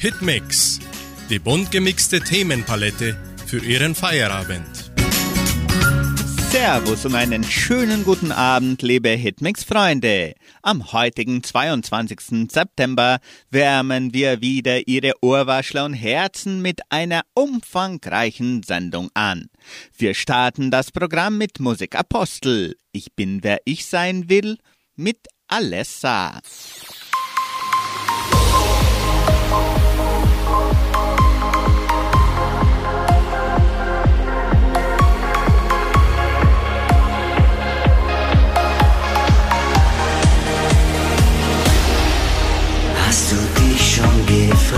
[0.00, 0.78] Hitmix,
[1.28, 4.92] die bunt gemixte Themenpalette für Ihren Feierabend.
[6.50, 10.34] Servus und einen schönen guten Abend, liebe Hitmix-Freunde.
[10.62, 12.48] Am heutigen 22.
[12.48, 13.18] September
[13.50, 19.50] wärmen wir wieder Ihre Ohrwaschler und Herzen mit einer umfangreichen Sendung an.
[19.96, 22.76] Wir starten das Programm mit Musik Apostel.
[22.92, 24.58] Ich bin, wer ich sein will,
[24.94, 26.40] mit Alessa.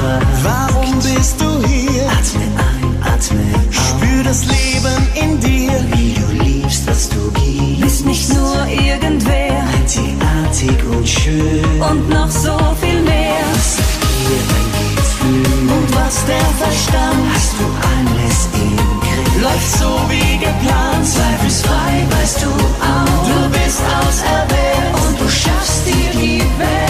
[0.01, 0.27] Gefragt?
[0.43, 2.03] Warum bist du hier?
[2.07, 3.89] Atme ein, atme aus.
[3.89, 5.73] Spür das Leben in dir.
[5.93, 7.81] Wie du liebst, was du gibst.
[7.81, 11.65] Bist nicht nur irgendwer Einzigartig und schön.
[11.91, 13.45] und noch so viel mehr.
[13.53, 15.71] Was sagt dir dein Gefühl?
[15.77, 19.43] Und was der Verstand Hast du alles im Griff?
[19.43, 21.05] läuft so wie geplant.
[21.07, 23.27] Zweifelsfrei weißt du auch.
[23.29, 26.90] Du bist auserwählt Und du schaffst dir die Welt.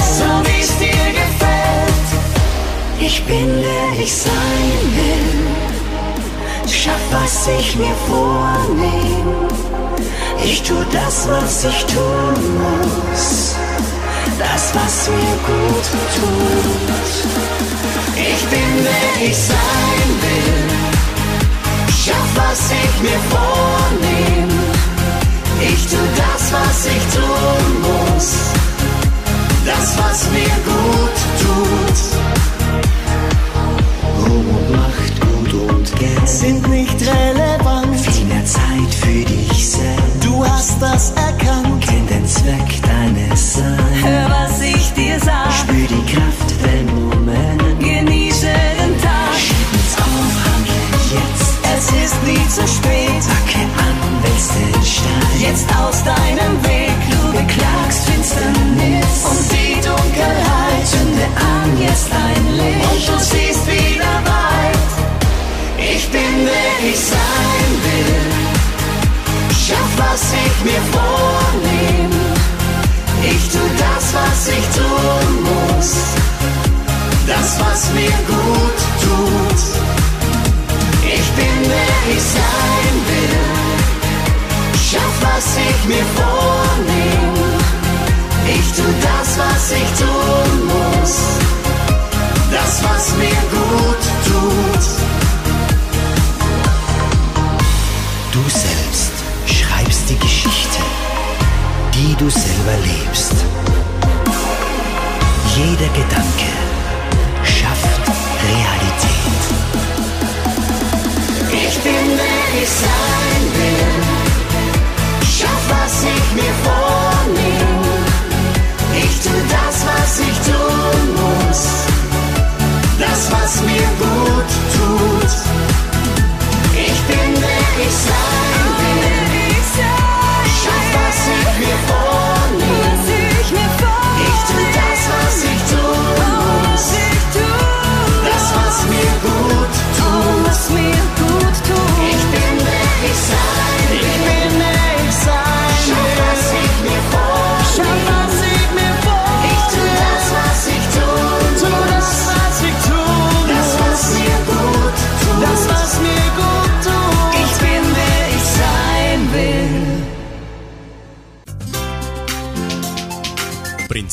[3.13, 6.73] Ich bin, wer ich sein will.
[6.73, 9.49] Schaff, was ich mir vornehme.
[10.45, 13.57] Ich tu das, was ich tun muss.
[14.39, 17.17] Das, was mir gut tut.
[18.15, 20.69] Ich bin wer ich sein will.
[22.03, 24.63] Schaff, was ich mir vornehme.
[25.61, 28.31] Ich tu das, was ich tun muss.
[29.67, 32.20] Das, was mir gut tut.
[36.25, 37.97] Sind nicht relevant.
[38.01, 40.10] Viel mehr Zeit für dich selbst.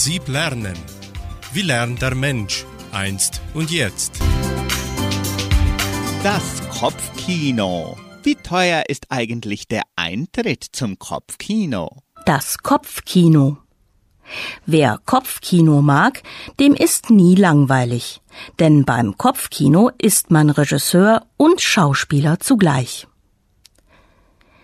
[0.08, 0.78] Prinzip Lernen.
[1.52, 4.14] Wie lernt der Mensch einst und jetzt?
[6.24, 7.98] Das Kopfkino.
[8.24, 12.04] Wie teuer ist eigentlich der Eintritt zum Kopfkino?
[12.26, 13.58] Das Kopfkino.
[14.66, 16.24] Wer Kopfkino mag,
[16.58, 18.22] dem ist nie langweilig,
[18.60, 23.08] denn beim Kopfkino ist man Regisseur und Schauspieler zugleich.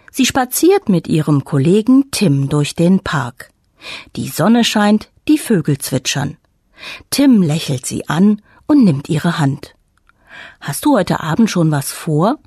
[0.10, 3.50] Sie spaziert mit ihrem Kollegen Tim durch den Park.
[4.16, 6.38] Die Sonne scheint, die Vögel zwitschern.
[7.10, 9.76] Tim lächelt sie an und nimmt ihre Hand.
[10.60, 12.40] Hast du heute Abend schon was vor?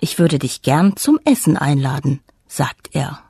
[0.00, 3.20] Ich würde dich gern zum Essen einladen, sagt er.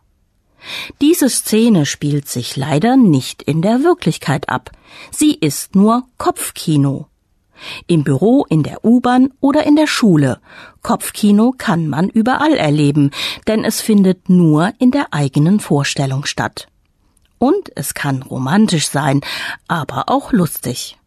[1.00, 4.70] Diese Szene spielt sich leider nicht in der Wirklichkeit ab.
[5.10, 7.08] Sie ist nur Kopfkino.
[7.86, 10.40] Im Büro, in der U-Bahn oder in der Schule.
[10.82, 13.10] Kopfkino kann man überall erleben,
[13.46, 16.66] denn es findet nur in der eigenen Vorstellung statt.
[17.38, 19.20] Und es kann romantisch sein,
[19.68, 20.98] aber auch lustig.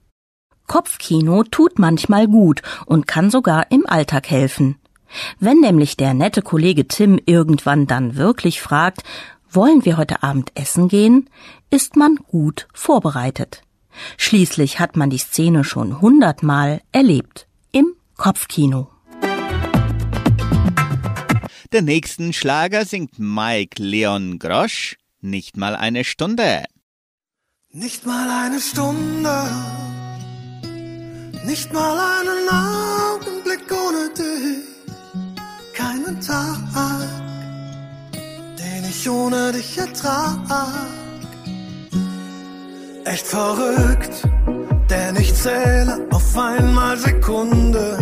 [0.67, 4.75] Kopfkino tut manchmal gut und kann sogar im Alltag helfen.
[5.39, 9.03] Wenn nämlich der nette Kollege Tim irgendwann dann wirklich fragt,
[9.49, 11.29] wollen wir heute Abend essen gehen,
[11.69, 13.63] ist man gut vorbereitet.
[14.17, 17.47] Schließlich hat man die Szene schon hundertmal erlebt.
[17.71, 18.89] Im Kopfkino.
[21.73, 24.97] Den nächsten Schlager singt Mike Leon Grosch.
[25.21, 26.63] Nicht mal eine Stunde.
[27.71, 29.43] Nicht mal eine Stunde,
[31.45, 34.63] nicht mal einen Augenblick ohne dich,
[35.73, 36.59] keinen Tag,
[38.57, 40.39] den ich ohne dich ertrag.
[43.03, 44.23] Echt verrückt,
[44.89, 47.97] denn ich zähle auf einmal Sekunde.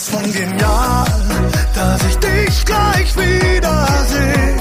[0.00, 1.06] Sowas von genial,
[1.74, 4.56] dass ich dich gleich wiedersehe.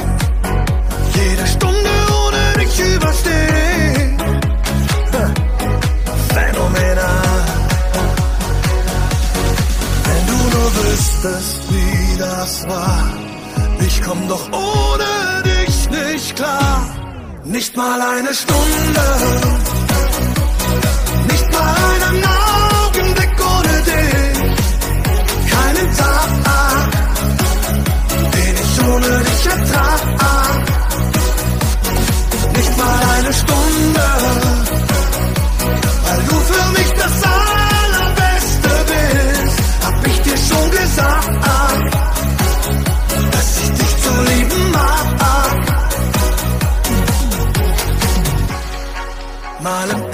[1.15, 1.89] Jede Stunde
[2.23, 4.17] ohne dich überstehe.
[6.33, 7.45] Phänomenal.
[10.05, 13.13] Wenn du nur wüsstest, wie das war.
[13.79, 16.85] Ich komm doch ohne dich nicht klar.
[17.45, 19.05] Nicht mal eine Stunde.
[21.31, 21.75] Nicht mal
[22.09, 24.58] einen Augenblick ohne dich.
[28.33, 30.01] Den ich ohne dich ertrag.
[32.55, 34.07] Nicht mal eine Stunde,
[36.05, 39.59] weil du für mich das Allerbeste bist.
[39.85, 41.45] Hab ich dir schon gesagt,
[43.31, 44.89] dass ich dich zu lieben mag.
[49.61, 50.08] Mal im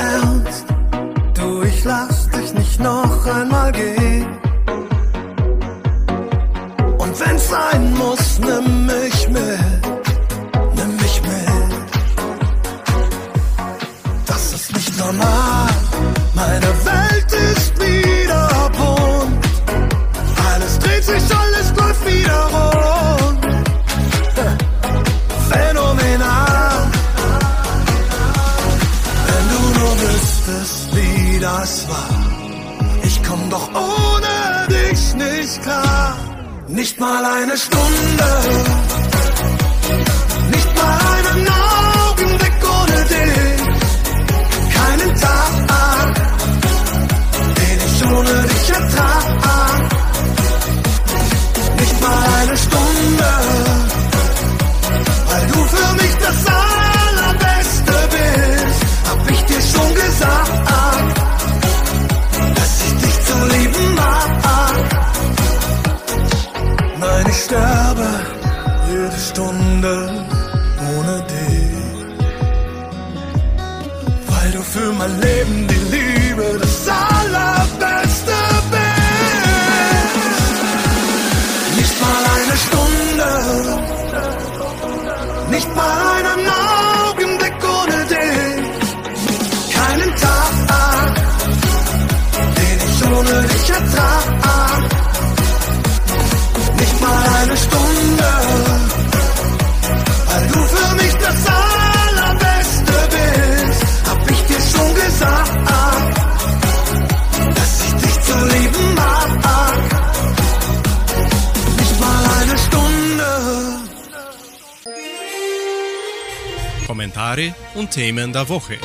[117.96, 118.78] Themen der Woche.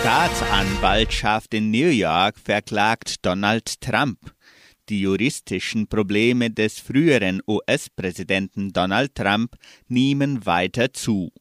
[0.00, 4.32] Staatsanwaltschaft in New York verklagt Donald Trump.
[4.88, 9.56] Die juristischen Probleme des früheren US-Präsidenten Donald Trump
[9.88, 11.32] nehmen weiter zu.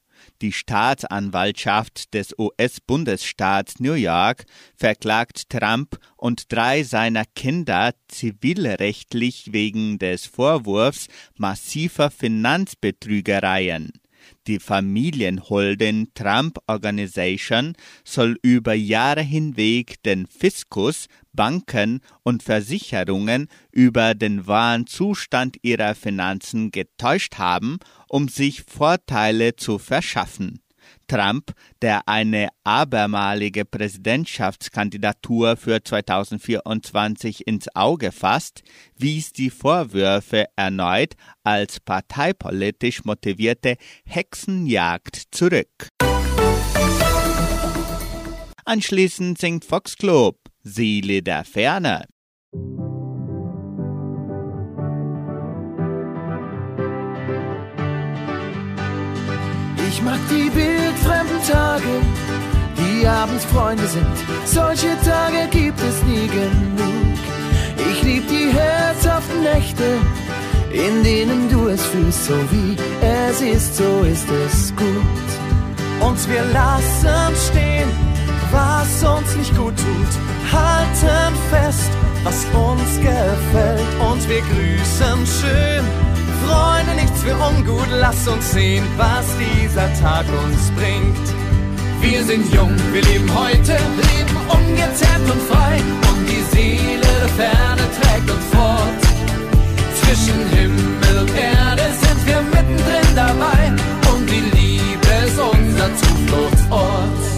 [0.42, 4.44] Die Staatsanwaltschaft des US-Bundesstaats New York
[4.76, 13.94] verklagt Trump und drei seiner Kinder zivilrechtlich wegen des Vorwurfs massiver Finanzbetrügereien.
[14.48, 24.46] Die Familienholden Trump Organization soll über Jahre hinweg den Fiskus, Banken und Versicherungen über den
[24.46, 27.78] wahren Zustand ihrer Finanzen getäuscht haben,
[28.10, 30.63] um sich Vorteile zu verschaffen.
[31.08, 38.64] Trump, der eine abermalige Präsidentschaftskandidatur für 2024 ins Auge fasst,
[38.98, 41.14] wies die Vorwürfe erneut
[41.44, 43.76] als parteipolitisch motivierte
[44.06, 45.90] Hexenjagd zurück.
[48.66, 52.06] Anschließend singt Foxclub Seele der Ferne.
[59.90, 60.73] Ich mag die Bilder
[61.54, 61.94] Tage,
[62.78, 64.18] die abends Freunde sind.
[64.46, 67.18] Solche Tage gibt es nie genug.
[67.92, 69.88] Ich lieb die herzhaften Nächte,
[70.72, 75.30] in denen du es fühlst, so wie es ist, so ist es gut.
[76.00, 77.90] Und wir lassen stehen,
[78.52, 80.14] was uns nicht gut tut,
[80.52, 81.92] halten fest,
[82.24, 85.86] was uns gefällt und wir grüßen schön.
[86.46, 91.43] Freunde, nichts für ungut, lass uns sehen, was dieser Tag uns bringt.
[92.04, 95.82] Wir sind jung, wir leben heute, leben ungezerrt und frei
[96.12, 99.04] und die Seele der Ferne trägt uns fort.
[100.02, 103.72] Zwischen Himmel und Erde sind wir mittendrin dabei
[104.12, 107.33] und die Liebe ist unser Zufluchtsort.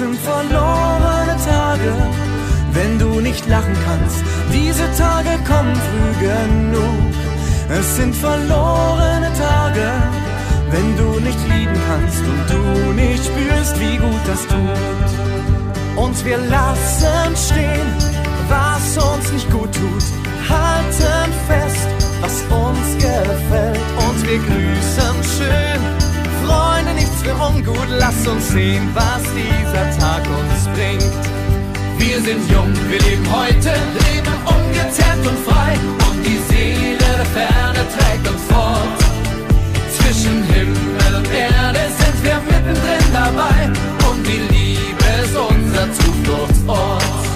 [0.00, 1.92] Sind verlorene Tage,
[2.72, 4.24] wenn du nicht lachen kannst.
[4.50, 7.12] Diese Tage kommen früh genug.
[7.68, 9.86] Es sind verlorene Tage,
[10.70, 15.10] wenn du nicht lieben kannst und du nicht spürst, wie gut das tut.
[16.02, 17.90] Und wir lassen stehen,
[18.48, 20.06] was uns nicht gut tut,
[20.48, 21.88] halten fest,
[22.22, 26.09] was uns gefällt und wir grüßen schön.
[26.50, 31.14] Freunde, nichts für ungut, lass uns sehen, was dieser Tag uns bringt.
[31.98, 33.72] Wir sind jung, wir leben heute,
[34.06, 35.72] leben ungezerrt und frei
[36.08, 39.00] und die Seele der Ferne trägt uns fort.
[39.96, 43.58] Zwischen Himmel und Erde sind wir mittendrin dabei
[44.08, 47.29] und die Liebe ist unser Zufluchtsort.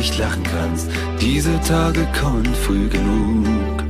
[0.00, 0.88] Nicht lachen kannst.
[1.20, 3.84] Diese Tage kommen früh genug.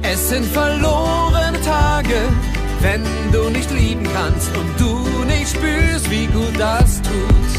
[0.00, 2.18] Es sind verlorene Tage,
[2.80, 7.49] wenn du nicht lieben kannst und du nicht spürst, wie gut das tut.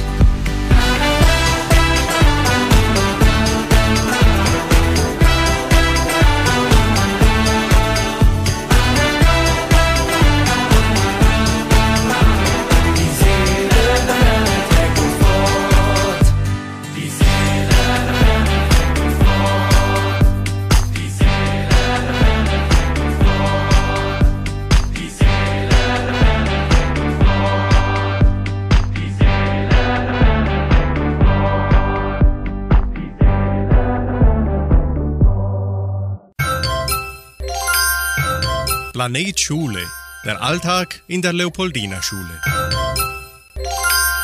[39.01, 39.81] Planet Schule.
[40.24, 42.39] Der Alltag in der Leopoldina Schule.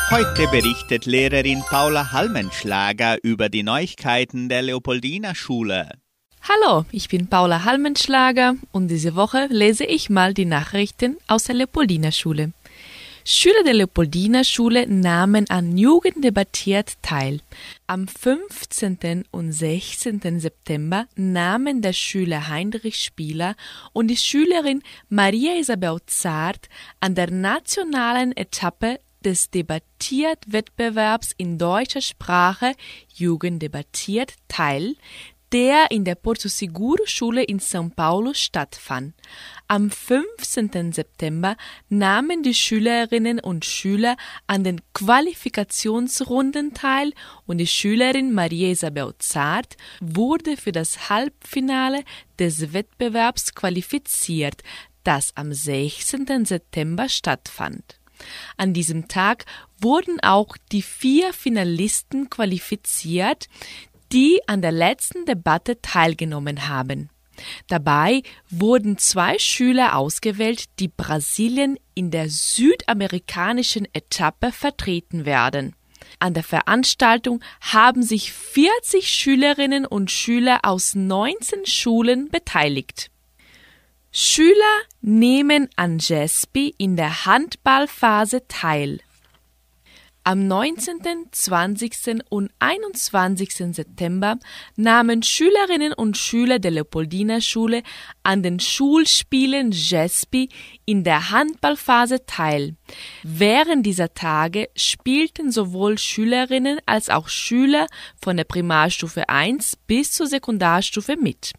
[0.08, 5.90] Heute berichtet Lehrerin Paula Halmenschlager über die Neuigkeiten der Leopoldina Schule.
[6.48, 11.56] Hallo, ich bin Paula Halmenschlager und diese Woche lese ich mal die Nachrichten aus der
[11.56, 12.52] Leopoldina Schule.
[13.30, 17.42] Schüler der Leopoldina Schule nahmen an Jugend debattiert teil.
[17.86, 19.26] Am 15.
[19.30, 20.40] und 16.
[20.40, 23.54] September nahmen der Schüler Heinrich Spieler
[23.92, 26.70] und die Schülerin Maria Isabel Zart
[27.00, 32.72] an der nationalen Etappe des Debattiertwettbewerbs in deutscher Sprache
[33.14, 34.96] Jugend debattiert teil,
[35.52, 39.14] der in der Porto Seguro Schule in São Paulo stattfand.
[39.70, 40.94] Am 15.
[40.94, 41.54] September
[41.90, 47.12] nahmen die Schülerinnen und Schüler an den Qualifikationsrunden teil
[47.44, 52.02] und die Schülerin Maria Isabel Zart wurde für das Halbfinale
[52.38, 54.62] des Wettbewerbs qualifiziert,
[55.04, 56.46] das am 16.
[56.46, 58.00] September stattfand.
[58.56, 59.44] An diesem Tag
[59.82, 63.48] wurden auch die vier Finalisten qualifiziert,
[64.12, 67.10] die an der letzten Debatte teilgenommen haben.
[67.68, 75.74] Dabei wurden zwei Schüler ausgewählt, die Brasilien in der südamerikanischen Etappe vertreten werden.
[76.18, 83.10] An der Veranstaltung haben sich 40 Schülerinnen und Schüler aus 19 Schulen beteiligt.
[84.10, 84.54] Schüler
[85.00, 89.00] nehmen an JESPI in der Handballphase teil.
[90.28, 90.98] Am 19.,
[91.32, 92.20] 20.
[92.28, 93.50] und 21.
[93.74, 94.36] September
[94.76, 97.82] nahmen Schülerinnen und Schüler der Leopoldina Schule
[98.24, 100.50] an den Schulspielen JESPI
[100.84, 102.76] in der Handballphase teil.
[103.22, 107.86] Während dieser Tage spielten sowohl Schülerinnen als auch Schüler
[108.20, 111.52] von der Primarstufe 1 bis zur Sekundarstufe mit.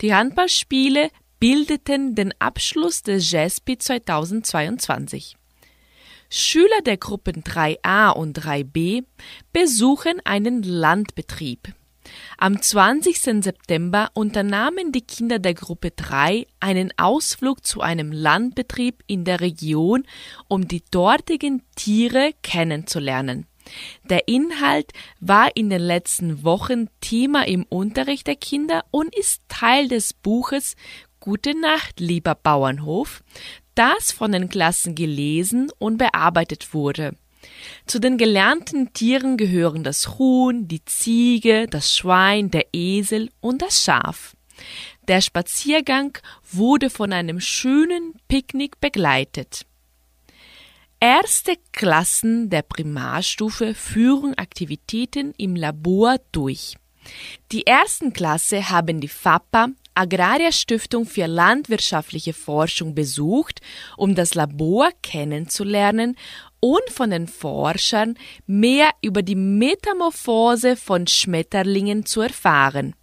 [0.00, 5.37] Die Handballspiele bildeten den Abschluss des JESPI 2022.
[6.30, 9.04] Schüler der Gruppen 3a und 3b
[9.52, 11.72] besuchen einen Landbetrieb.
[12.36, 13.42] Am 20.
[13.42, 20.04] September unternahmen die Kinder der Gruppe 3 einen Ausflug zu einem Landbetrieb in der Region,
[20.48, 23.46] um die dortigen Tiere kennenzulernen.
[24.08, 29.88] Der Inhalt war in den letzten Wochen Thema im Unterricht der Kinder und ist Teil
[29.88, 30.74] des Buches
[31.20, 33.22] Gute Nacht, lieber Bauernhof,
[33.78, 37.16] das von den Klassen gelesen und bearbeitet wurde.
[37.86, 43.84] Zu den gelernten Tieren gehören das Huhn, die Ziege, das Schwein, der Esel und das
[43.84, 44.36] Schaf.
[45.06, 46.18] Der Spaziergang
[46.50, 49.64] wurde von einem schönen Picknick begleitet.
[51.00, 56.74] Erste Klassen der Primarstufe führen Aktivitäten im Labor durch.
[57.52, 59.68] Die ersten Klasse haben die FAPA,
[59.98, 63.60] Agraria Stiftung für landwirtschaftliche Forschung besucht,
[63.96, 66.16] um das Labor kennenzulernen
[66.60, 72.94] und von den Forschern mehr über die Metamorphose von Schmetterlingen zu erfahren.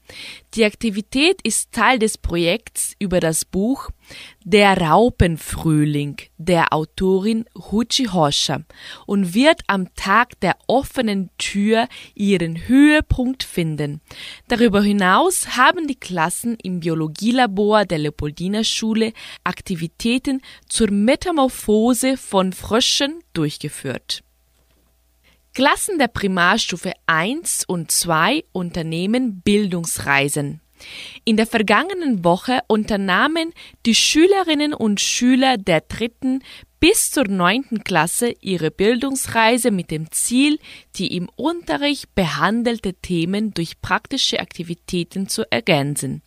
[0.54, 3.90] Die Aktivität ist Teil des Projekts über das Buch
[4.44, 8.62] Der Raupenfrühling der Autorin Huchi Hoscha
[9.06, 14.02] und wird am Tag der offenen Tür ihren Höhepunkt finden.
[14.48, 19.14] Darüber hinaus haben die Klassen im Biologielabor der Leopoldina Schule
[19.44, 24.25] Aktivitäten zur Metamorphose von Fröschen durchgeführt.
[25.56, 30.60] Klassen der Primarstufe 1 und 2 unternehmen Bildungsreisen.
[31.24, 33.54] In der vergangenen Woche unternahmen
[33.86, 36.44] die Schülerinnen und Schüler der dritten
[36.82, 40.60] bis zur neunten Klasse ihre Bildungsreise mit dem Ziel,
[40.98, 46.22] die im Unterricht behandelte Themen durch praktische Aktivitäten zu ergänzen.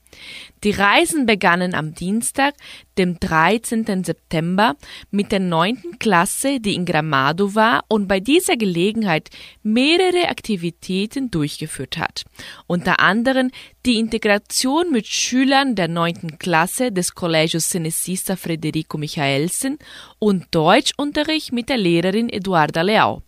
[0.65, 2.55] Die Reisen begannen am Dienstag,
[2.97, 4.03] dem 13.
[4.03, 4.77] September,
[5.11, 9.31] mit der neunten Klasse, die in Gramado war und bei dieser Gelegenheit
[9.63, 12.25] mehrere Aktivitäten durchgeführt hat.
[12.67, 13.51] Unter anderem
[13.87, 19.79] die Integration mit Schülern der neunten Klasse des Collegios Cenecista Federico Michaelsen
[20.19, 23.23] und Deutschunterricht mit der Lehrerin Eduarda Leao.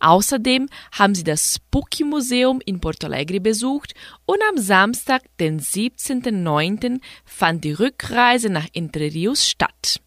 [0.00, 7.00] Außerdem haben sie das Spooky Museum in Porto Alegre besucht und am Samstag, den 17.09.,
[7.24, 10.00] fand die Rückreise nach Entre Rios statt.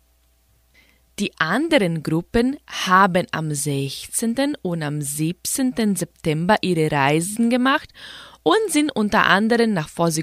[1.19, 4.55] Die anderen Gruppen haben am 16.
[4.61, 5.97] und am 17.
[5.97, 7.89] September ihre Reisen gemacht
[8.43, 10.21] und sind unter anderem nach Foz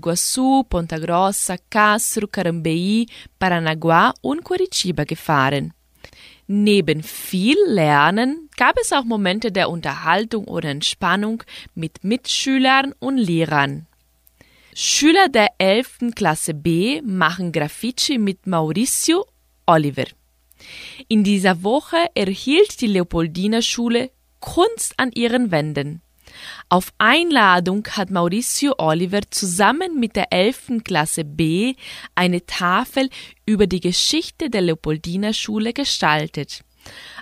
[0.70, 3.07] Ponta Grossa, Castro, Carambeí,
[3.38, 5.75] Paranaguá und Curitiba gefahren.
[6.46, 11.42] Neben viel Lernen gab es auch Momente der Unterhaltung oder Entspannung
[11.75, 13.87] mit Mitschülern und Lehrern.
[14.75, 16.12] Schüler der 11.
[16.14, 19.27] Klasse B machen Graffiti mit Mauricio
[19.66, 20.05] Oliver.
[21.09, 26.03] In dieser Woche erhielt die Leopoldina Schule Kunst an ihren Wänden.
[26.69, 30.83] Auf Einladung hat Mauricio Oliver zusammen mit der 11.
[30.85, 31.75] Klasse B
[32.14, 33.09] eine Tafel
[33.47, 36.61] über die Geschichte der Leopoldina Schule gestaltet.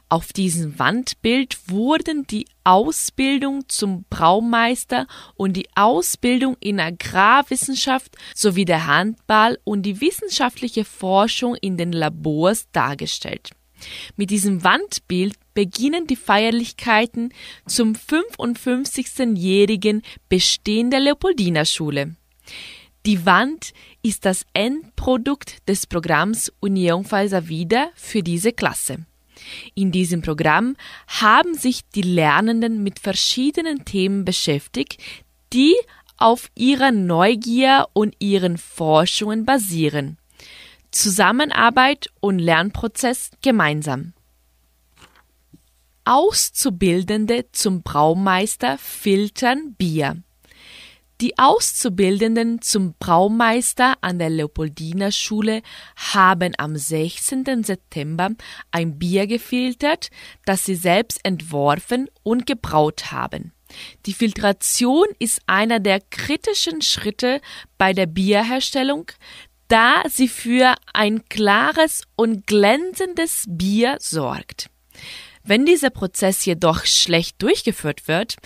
[0.09, 8.87] Auf diesem Wandbild wurden die Ausbildung zum Braumeister und die Ausbildung in Agrarwissenschaft sowie der
[8.87, 13.51] Handball und die wissenschaftliche Forschung in den Labors dargestellt.
[14.17, 17.33] Mit diesem Wandbild beginnen die Feierlichkeiten
[17.67, 22.15] zum 55-jährigen Bestehen der Leopoldina-Schule.
[23.07, 29.05] Die Wand ist das Endprodukt des Programms Union Falsa Vida für diese Klasse.
[29.75, 30.77] In diesem Programm
[31.07, 34.99] haben sich die Lernenden mit verschiedenen Themen beschäftigt,
[35.53, 35.75] die
[36.17, 40.19] auf ihrer Neugier und ihren Forschungen basieren.
[40.91, 44.15] Zusammenarbeit und Lernprozess gemeinsam.
[46.05, 50.24] Auszubildende zum Braumeister filtern Bier.
[51.21, 55.63] Die Auszubildenden zum Braumeister an der Leopoldina Schule
[55.95, 57.63] haben am 16.
[57.63, 58.31] September
[58.73, 60.11] ein Bier gefiltert,
[60.45, 63.53] das sie selbst entworfen und gebraut haben.
[64.07, 67.41] Die Filtration ist einer der kritischen Schritte
[67.79, 69.07] bei der Bierherstellung,
[69.69, 74.69] da sie für ein klares und glänzendes Bier sorgt.
[75.45, 78.37] Wenn dieser Prozess jedoch schlecht durchgeführt wird,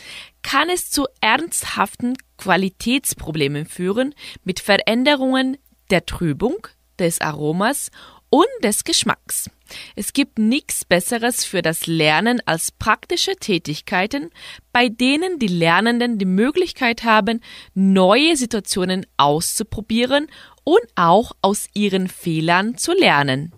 [0.43, 5.59] kann es zu ernsthaften Qualitätsproblemen führen mit Veränderungen
[5.91, 6.67] der Trübung,
[6.99, 7.91] des Aromas
[8.31, 9.49] und des Geschmacks.
[9.97, 14.31] Es gibt nichts Besseres für das Lernen als praktische Tätigkeiten,
[14.73, 17.41] bei denen die Lernenden die Möglichkeit haben,
[17.75, 20.29] neue Situationen auszuprobieren
[20.65, 23.53] und auch aus ihren Fehlern zu lernen.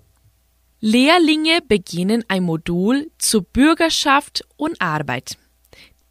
[0.81, 5.37] Lehrlinge beginnen ein Modul zur Bürgerschaft und Arbeit.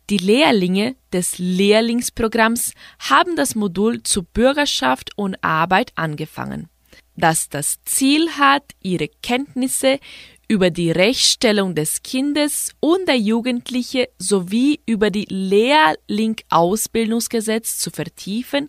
[0.10, 6.68] Die Lehrlinge des Lehrlingsprogramms haben das Modul zur Bürgerschaft und Arbeit angefangen,
[7.16, 10.00] das das Ziel hat, ihre Kenntnisse
[10.48, 18.68] über die Rechtsstellung des Kindes und der Jugendliche sowie über die Lehrling-Ausbildungsgesetz zu vertiefen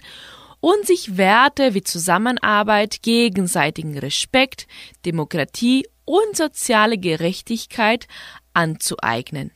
[0.60, 4.66] und sich Werte wie Zusammenarbeit, gegenseitigen Respekt,
[5.06, 8.08] Demokratie und soziale Gerechtigkeit
[8.52, 9.52] anzueignen.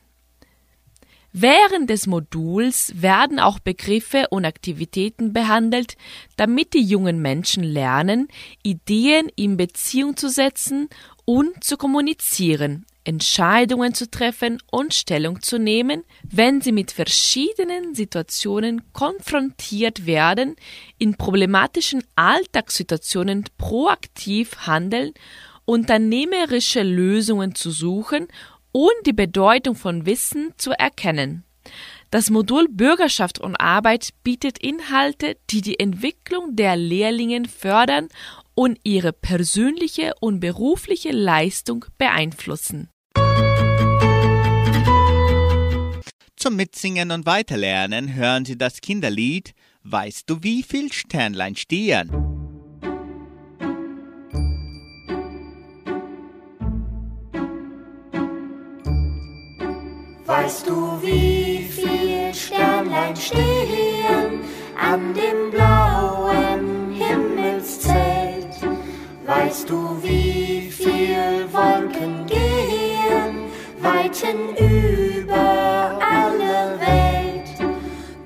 [1.37, 5.97] Während des Moduls werden auch Begriffe und Aktivitäten behandelt,
[6.37, 8.29] damit die jungen Menschen lernen,
[8.63, 10.87] Ideen in Beziehung zu setzen
[11.25, 18.93] und zu kommunizieren, Entscheidungen zu treffen und Stellung zu nehmen, wenn sie mit verschiedenen Situationen
[18.93, 20.55] konfrontiert werden,
[20.99, 25.11] in problematischen Alltagssituationen proaktiv handeln,
[25.65, 28.27] unternehmerische Lösungen zu suchen
[28.75, 31.45] und die Bedeutung von Wissen zu erkennen.
[32.11, 38.09] Das Modul Bürgerschaft und Arbeit bietet Inhalte, die die Entwicklung der Lehrlingen fördern
[38.53, 42.89] und ihre persönliche und berufliche Leistung beeinflussen.
[46.35, 52.34] Zum Mitsingen und Weiterlernen hören Sie das Kinderlied Weißt du, wie viel Sternlein stehen?
[60.37, 64.41] Weißt du, wie viel Sternlein stehen
[64.77, 68.53] an dem blauen Himmelszelt?
[69.25, 77.73] Weißt du, wie viel Wolken gehen weiten über alle Welt?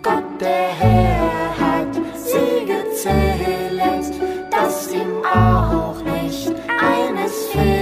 [0.02, 4.16] Gott, der Herr, hat sie gezählt,
[4.50, 7.79] dass ihm auch nicht eines fehlet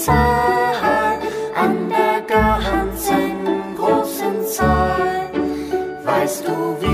[0.00, 1.18] Zahl,
[1.54, 5.30] an der ganzen großen Zahl.
[6.04, 6.89] Weißt du, wie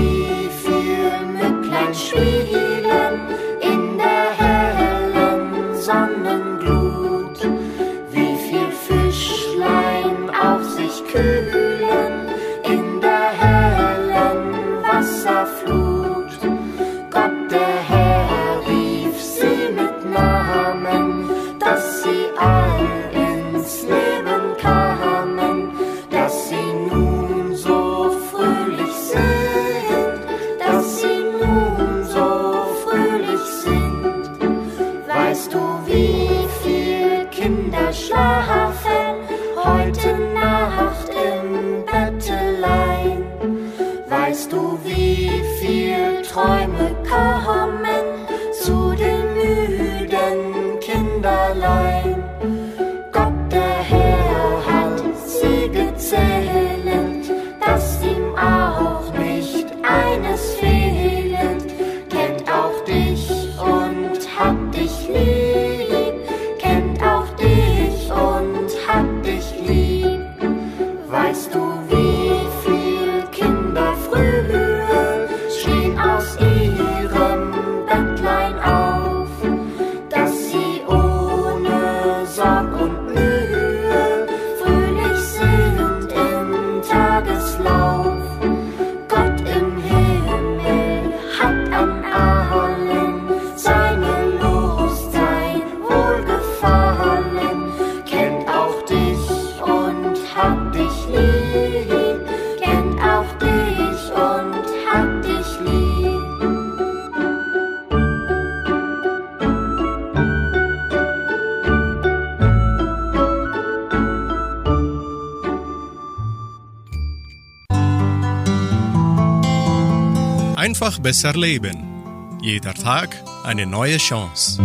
[121.07, 122.37] besser leben.
[122.41, 124.61] Jeder Tag eine neue Chance.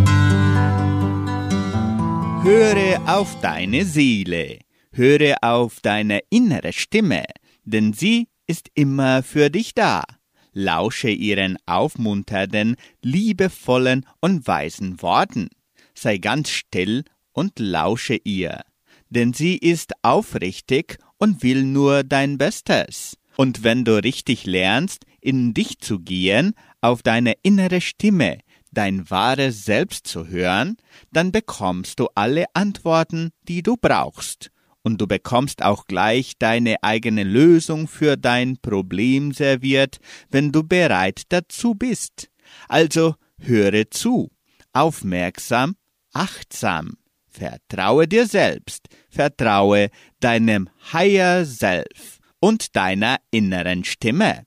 [2.43, 4.59] Höre auf deine Seele,
[4.91, 7.23] höre auf deine innere Stimme,
[7.63, 10.03] denn sie ist immer für dich da.
[10.51, 15.47] Lausche ihren aufmunternden, liebevollen und weisen Worten.
[15.93, 18.63] Sei ganz still und lausche ihr,
[19.09, 23.17] denn sie ist aufrichtig und will nur dein Bestes.
[23.37, 28.39] Und wenn du richtig lernst, in dich zu gehen, auf deine innere Stimme,
[28.71, 30.77] dein wahres Selbst zu hören,
[31.11, 34.51] dann bekommst du alle Antworten, die du brauchst.
[34.83, 41.23] Und du bekommst auch gleich deine eigene Lösung für dein Problem serviert, wenn du bereit
[41.29, 42.29] dazu bist.
[42.67, 44.29] Also höre zu,
[44.73, 45.75] aufmerksam,
[46.11, 46.97] achtsam.
[47.29, 54.43] Vertraue dir selbst, vertraue deinem Higher Self und deiner inneren Stimme.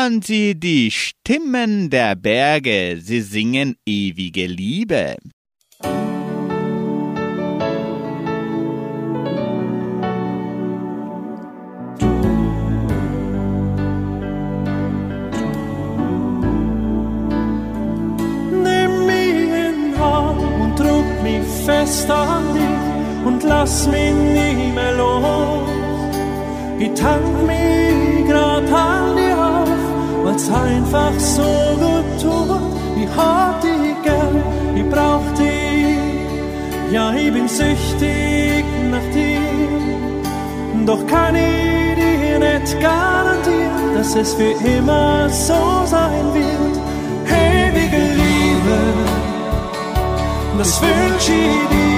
[0.00, 5.16] Hören Sie die Stimmen der Berge, sie singen ewige Liebe.
[21.66, 25.68] Fest an dich und lass mich nie mehr los.
[26.78, 27.02] Ich
[27.46, 27.89] mich
[30.30, 31.42] weil's einfach so
[31.78, 32.60] gut tut.
[33.02, 34.42] Ich hab dich gern,
[34.74, 39.40] ich brauch dich, ja ich bin süchtig nach dir.
[40.86, 46.76] Doch kann ich dir nicht garantieren, dass es für immer so sein wird.
[47.26, 48.78] Ewige Liebe,
[50.58, 51.90] das wünsch ich dir.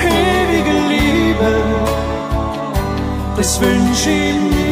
[0.00, 1.52] Ewige Liebe,
[3.36, 4.63] das wünsch ich mir.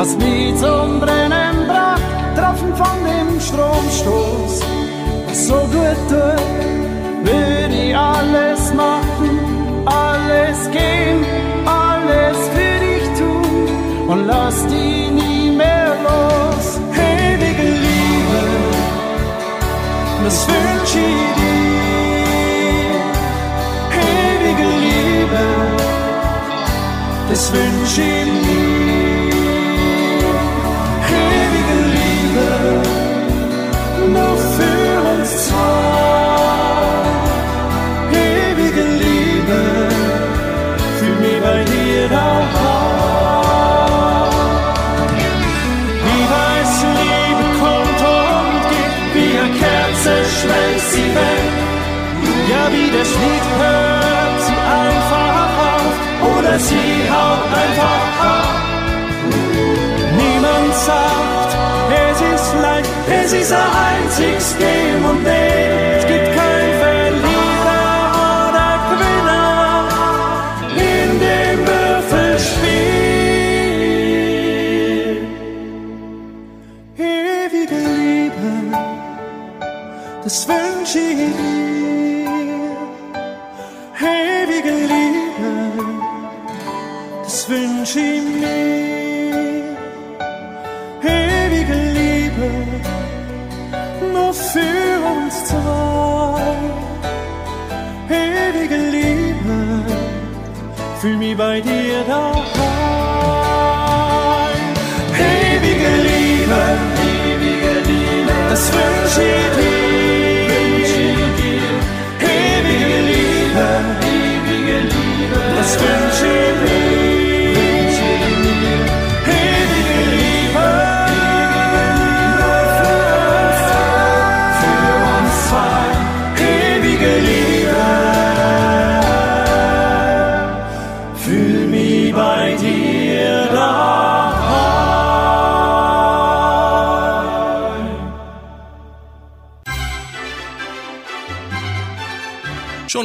[0.00, 2.00] Hast mich zum Brennen gebracht,
[2.34, 4.62] getroffen von dem Stromstoß.
[5.26, 6.40] Was so gut tut,
[7.22, 9.38] würde ich alles machen,
[9.84, 11.22] alles geben,
[11.66, 16.80] alles für dich tun und lass dich nie mehr los.
[16.94, 18.42] Ewige Liebe,
[20.24, 21.60] das wünsch ich dir.
[24.00, 25.44] Ewige Liebe,
[27.28, 28.49] das wünsch ich mir.
[50.92, 51.52] Sie weg.
[52.50, 55.94] Ja, wie das Lied hört sie einfach auf,
[56.36, 58.04] oder sie haut einfach
[58.36, 58.48] ab.
[60.20, 61.52] Niemand sagt,
[62.06, 62.90] es ist leicht,
[63.22, 65.79] es ist ein einziges Game und es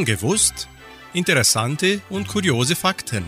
[0.05, 0.67] Schon gewusst?
[1.13, 3.23] Interessante und kuriose Fakten.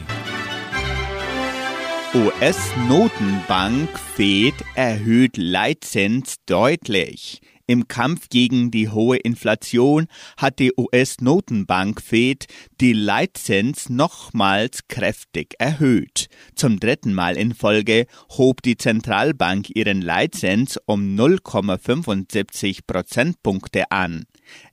[2.13, 7.42] US-Notenbank Fed erhöht Leitzins deutlich.
[7.66, 10.06] Im Kampf gegen die hohe Inflation
[10.38, 12.46] hat die US-Notenbank Fed
[12.80, 16.28] die Leitzins nochmals kräftig erhöht.
[16.56, 18.06] Zum dritten Mal in Folge
[18.38, 24.26] hob die Zentralbank ihren Leitzins um 0,75 Prozentpunkte an.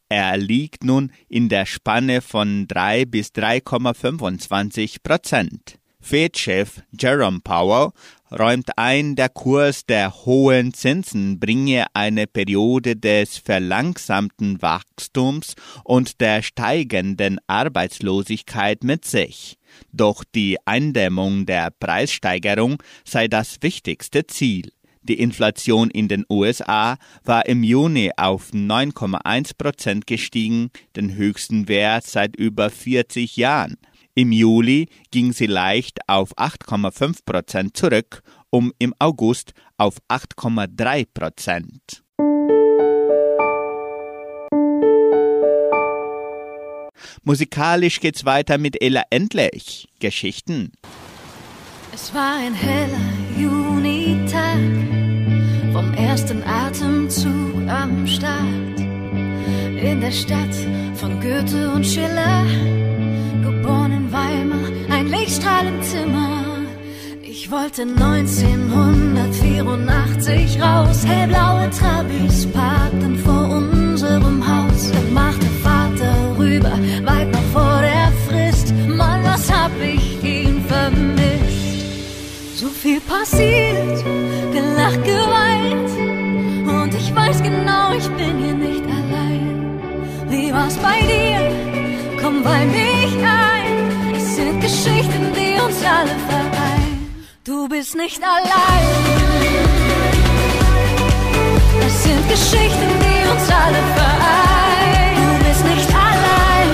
[0.08, 5.78] Er liegt nun in der Spanne von 3 bis 3,25 Prozent.
[6.04, 7.92] Fed-Chef Jerome Powell
[8.30, 16.42] räumt ein, der Kurs der hohen Zinsen bringe eine Periode des verlangsamten Wachstums und der
[16.42, 19.56] steigenden Arbeitslosigkeit mit sich.
[19.92, 24.72] Doch die Eindämmung der Preissteigerung sei das wichtigste Ziel.
[25.04, 32.04] Die Inflation in den USA war im Juni auf 9,1 Prozent gestiegen, den höchsten Wert
[32.04, 33.76] seit über 40 Jahren.
[34.14, 42.02] Im Juli ging sie leicht auf 8,5 Prozent zurück, um im August auf 8,3 Prozent.
[47.24, 49.86] Musikalisch geht's weiter mit Ella Endlich.
[49.98, 50.72] Geschichten.
[51.92, 52.98] Es war ein heller
[53.38, 54.58] Junitag,
[55.74, 58.78] vom ersten Atemzug am Start.
[58.78, 60.54] In der Stadt
[60.94, 62.46] von Goethe und Schiller
[63.42, 66.44] geboren in Weimar, ein Lichtstrahl im Zimmer.
[67.22, 73.18] Ich wollte 1984 raus, hellblaue Trabis parkten
[92.44, 94.14] bei mich ein.
[94.14, 97.26] Es sind Geschichten, die uns alle vereinen.
[97.42, 98.86] Du bist nicht allein.
[101.86, 105.16] Es sind Geschichten, die uns alle vereinen.
[105.20, 106.70] Du bist nicht allein.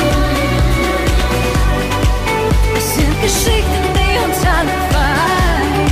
[2.77, 5.89] Es sind Geschichten, die uns alle vereinen.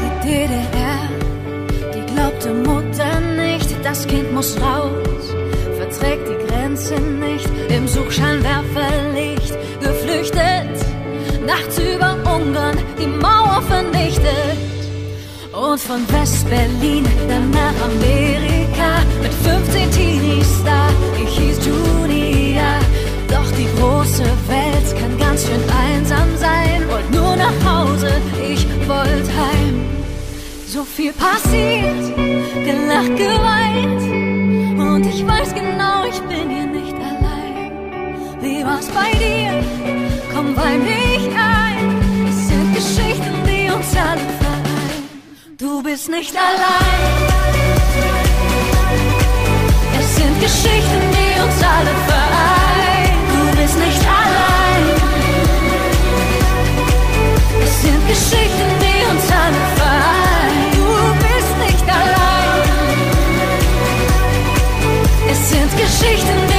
[0.00, 1.04] Die DDR,
[1.94, 5.31] die glaubte Mutter nicht, das Kind muss raus.
[8.22, 10.86] Im Suchscheinwerferlicht geflüchtet.
[11.46, 14.58] Nachts über Ungarn, die Mauer vernichtet.
[15.52, 20.88] Und von West-Berlin dann nach Amerika mit 15 Teenies da.
[21.22, 22.78] Ich hieß Junia,
[23.28, 26.88] doch die große Welt kann ganz schön einsam sein.
[26.88, 28.10] Wollt nur nach Hause,
[28.50, 29.84] ich wollt heim.
[30.66, 32.16] So viel passiert,
[32.64, 34.11] gelacht, geweint.
[38.64, 39.64] War's bei dir?
[40.32, 42.28] Komm bei mich ein.
[42.28, 45.08] Es sind Geschichten, die uns alle vereinen.
[45.58, 47.02] Du bist nicht allein.
[49.98, 53.18] Es sind Geschichten, die uns alle vereinen.
[53.32, 54.84] Du bist nicht allein.
[57.64, 60.70] Es sind Geschichten, die uns alle vereinen.
[60.78, 60.88] Du
[61.24, 62.62] bist nicht allein.
[65.32, 66.51] Es sind Geschichten,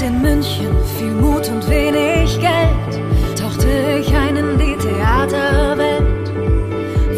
[0.00, 3.68] 18 München, viel Mut und wenig Geld, tauchte
[4.00, 6.26] ich ein in die Theaterwelt.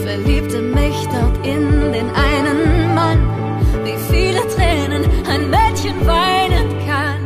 [0.03, 3.21] Verliebte mich dort in den einen Mann,
[3.85, 7.21] wie viele Tränen ein Mädchen weinen kann.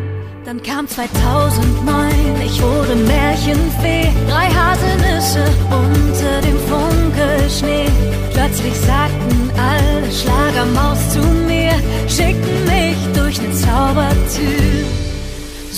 [0.45, 2.13] Dann kam 2009,
[2.45, 7.89] ich wurde Märchenfee, drei Haselnüsse unter dem Funkelschnee.
[8.35, 11.73] Plötzlich sagten alle Schlagermaus zu mir,
[12.09, 14.76] schickten mich durch eine Zaubertür.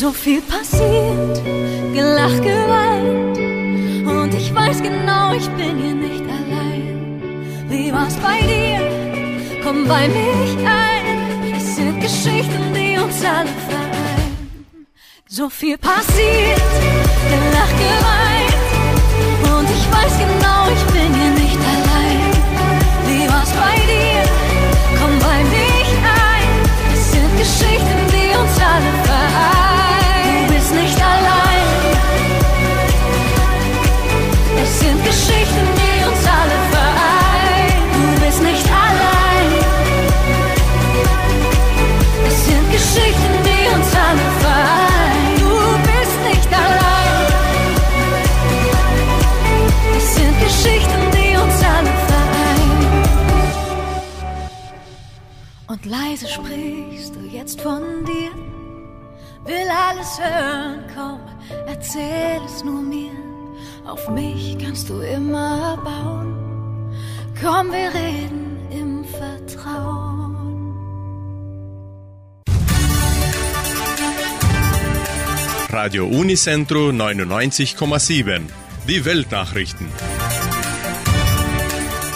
[0.00, 1.42] So viel passiert,
[1.92, 3.36] gelacht, geweint.
[4.06, 7.32] Und ich weiß genau, ich bin hier nicht allein.
[7.68, 9.60] Wie war's bei dir?
[9.64, 11.52] Komm bei mich ein.
[11.56, 14.86] Es sind Geschichten, die uns alle vereinen.
[15.26, 16.70] So viel passiert,
[17.32, 19.52] gelacht, geweint.
[19.52, 20.47] Und ich weiß genau,
[75.88, 78.42] Radio Unicentro 99,7.
[78.86, 79.86] Die Weltnachrichten.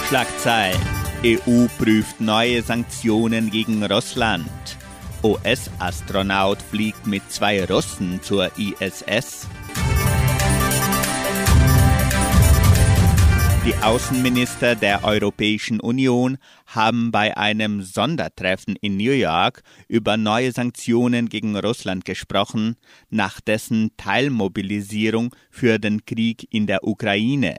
[0.09, 0.79] Schlagzeilen.
[1.25, 4.77] EU prüft neue Sanktionen gegen Russland.
[5.23, 9.47] US-Astronaut fliegt mit zwei Russen zur ISS.
[13.65, 16.37] Die Außenminister der Europäischen Union
[16.75, 22.77] haben bei einem Sondertreffen in New York über neue Sanktionen gegen Russland gesprochen,
[23.11, 27.59] nach dessen Teilmobilisierung für den Krieg in der Ukraine.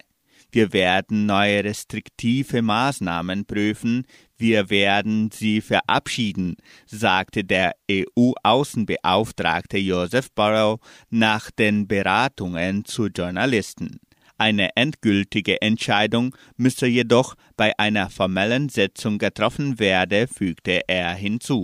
[0.51, 4.05] Wir werden neue restriktive Maßnahmen prüfen,
[4.37, 10.77] wir werden sie verabschieden, sagte der EU-Außenbeauftragte Joseph Borrell
[11.09, 13.99] nach den Beratungen zu Journalisten.
[14.37, 21.63] Eine endgültige Entscheidung müsse jedoch bei einer formellen Sitzung getroffen werden, fügte er hinzu.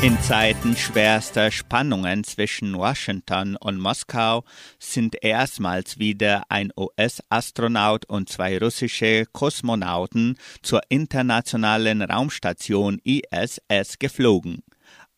[0.00, 4.44] In Zeiten schwerster Spannungen zwischen Washington und Moskau
[4.78, 14.62] sind erstmals wieder ein US-Astronaut und zwei russische Kosmonauten zur internationalen Raumstation ISS geflogen.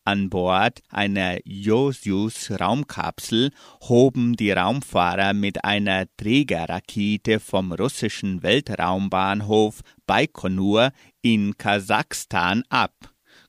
[0.03, 3.51] An Bord einer Soyuz-Raumkapsel
[3.83, 10.91] hoben die Raumfahrer mit einer Trägerrakete vom russischen Weltraumbahnhof Baikonur
[11.21, 12.95] in Kasachstan ab.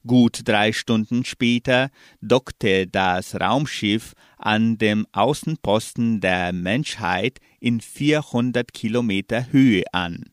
[0.06, 1.88] Gut drei Stunden später
[2.20, 10.24] dockte das Raumschiff an dem Außenposten der Menschheit in 400 Kilometer Höhe an.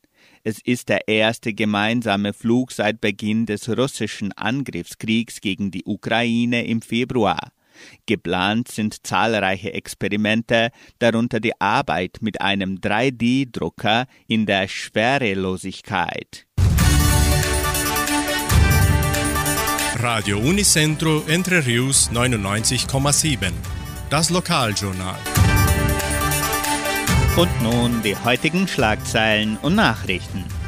[0.43, 6.81] Es ist der erste gemeinsame Flug seit Beginn des russischen Angriffskriegs gegen die Ukraine im
[6.81, 7.51] Februar.
[8.05, 10.69] Geplant sind zahlreiche Experimente,
[10.99, 16.45] darunter die Arbeit mit einem 3D-Drucker in der Schwerelosigkeit.
[19.97, 23.51] Radio Unicentro Entre Rius 99,7.
[24.09, 25.38] Das Lokaljournal.
[27.37, 30.58] Und nun die heutigen Schlagzeilen und Nachrichten.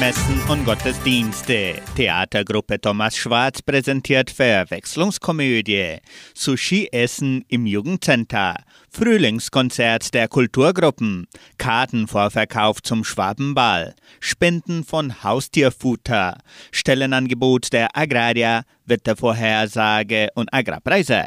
[0.00, 1.74] Messen und Gottesdienste.
[1.96, 5.96] Theatergruppe Thomas Schwarz präsentiert Verwechslungskomödie.
[6.34, 8.62] Sushi-Essen im Jugendcenter.
[8.90, 11.26] Frühlingskonzert der Kulturgruppen.
[11.58, 13.94] Kartenvorverkauf zum Schwabenball.
[14.20, 16.38] Spenden von Haustierfutter.
[16.70, 18.62] Stellenangebot der Agraria.
[18.84, 21.26] Wettervorhersage und Agrarpreise.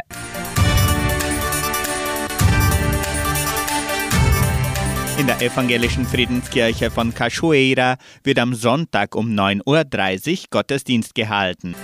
[5.22, 11.76] In der evangelischen Friedenskirche von Cachoeira wird am Sonntag um 9.30 Uhr Gottesdienst gehalten.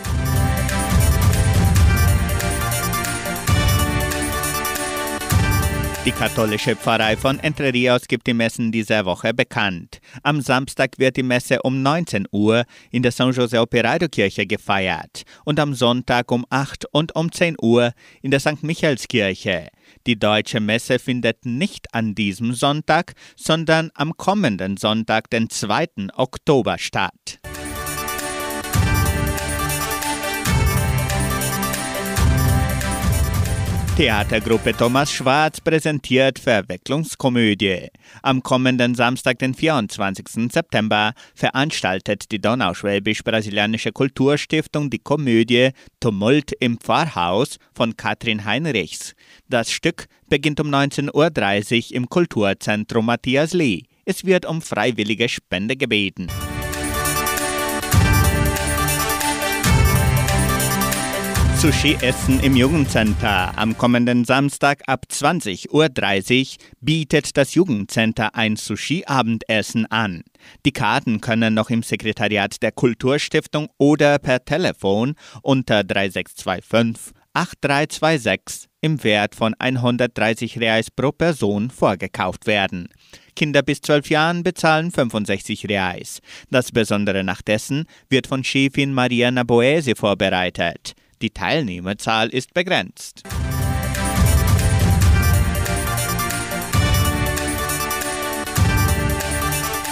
[6.08, 9.99] Die katholische Pfarrei von Entre Rios gibt die Messen dieser Woche bekannt.
[10.24, 15.24] Am Samstag wird die Messe um 19 Uhr in der San José Operario Kirche gefeiert
[15.43, 17.91] und am Sonntag um 8 und um 10 Uhr
[18.22, 18.64] in der St.
[18.64, 19.68] Michaelskirche.
[20.05, 25.88] Die deutsche Messe findet nicht an diesem Sonntag, sondern am kommenden Sonntag, den 2.
[26.16, 27.41] Oktober statt.
[33.97, 37.87] Theatergruppe Thomas Schwarz präsentiert Verwecklungskomödie.
[38.21, 40.53] Am kommenden Samstag, den 24.
[40.53, 49.15] September, veranstaltet die Donauschwäbisch-Brasilianische Kulturstiftung die Komödie Tumult im Pfarrhaus von Katrin Heinrichs.
[49.49, 53.85] Das Stück beginnt um 19.30 Uhr im Kulturzentrum Matthias Lee.
[54.05, 56.27] Es wird um freiwillige Spende gebeten.
[61.60, 63.58] Sushi-Essen im Jugendcenter.
[63.58, 65.89] Am kommenden Samstag ab 20.30 Uhr
[66.82, 70.24] bietet das Jugendcenter ein Sushi-Abendessen an.
[70.68, 79.03] Die Karten können noch im Sekretariat der Kulturstiftung oder per Telefon unter 3625 8326 im
[79.03, 82.89] Wert von 130 Reais pro Person vorgekauft werden.
[83.36, 86.20] Kinder bis 12 Jahren bezahlen 65 Reais.
[86.51, 90.93] Das Besondere nach dessen wird von Chefin Maria Naboese vorbereitet.
[91.22, 93.24] Die Teilnehmerzahl ist begrenzt.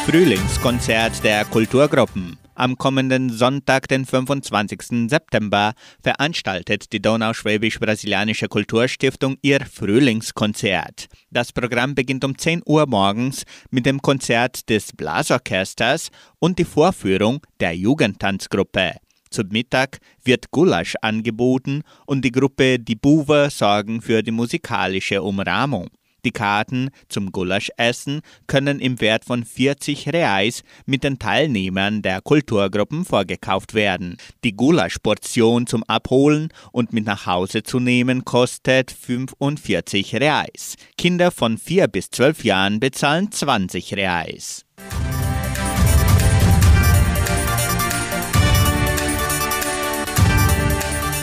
[0.06, 2.38] Frühlingskonzert der Kulturgruppen.
[2.54, 5.10] Am kommenden Sonntag, den 25.
[5.10, 11.08] September, veranstaltet die Donauschwäbisch-Brasilianische Kulturstiftung ihr Frühlingskonzert.
[11.32, 17.42] Das Programm beginnt um 10 Uhr morgens mit dem Konzert des Blasorchesters und die Vorführung
[17.60, 18.94] der Jugendtanzgruppe.
[19.36, 25.90] Zum Mittag wird Gulasch angeboten und die Gruppe Die Buwe sorgen für die musikalische Umrahmung.
[26.24, 33.04] Die Karten zum Gulaschessen können im Wert von 40 Reais mit den Teilnehmern der Kulturgruppen
[33.04, 34.16] vorgekauft werden.
[34.46, 40.78] Die Gulaschportion zum Abholen und mit nach Hause zu nehmen kostet 45 Reais.
[40.98, 44.65] Kinder von 4 bis 12 Jahren bezahlen 20 Reais.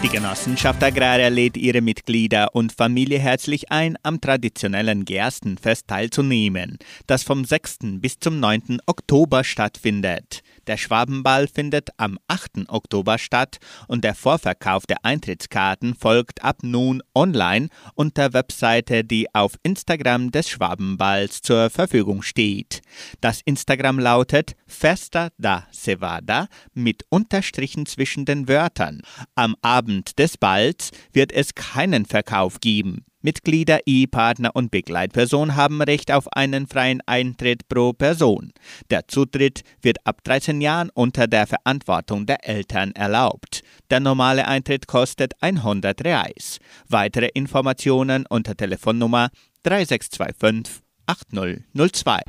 [0.00, 6.78] Die Genossenschaft Agraria lädt ihre Mitglieder und Familie herzlich ein, am traditionellen Gerstenfest teilzunehmen,
[7.08, 7.78] das vom 6.
[7.94, 8.78] bis zum 9.
[8.86, 10.44] Oktober stattfindet.
[10.68, 12.68] Der Schwabenball findet am 8.
[12.68, 13.56] Oktober statt
[13.86, 20.50] und der Vorverkauf der Eintrittskarten folgt ab nun online unter Webseite, die auf Instagram des
[20.50, 22.82] Schwabenballs zur Verfügung steht.
[23.22, 29.00] Das Instagram lautet Festa da Cevada mit Unterstrichen zwischen den Wörtern.
[29.34, 33.06] Am Abend des Balls wird es keinen Verkauf geben.
[33.20, 38.52] Mitglieder, Ehepartner und Begleitperson haben Recht auf einen freien Eintritt pro Person.
[38.90, 43.62] Der Zutritt wird ab 13 Jahren unter der Verantwortung der Eltern erlaubt.
[43.90, 46.58] Der normale Eintritt kostet 100 Reais.
[46.88, 49.30] Weitere Informationen unter Telefonnummer
[49.64, 52.20] 3625 8002.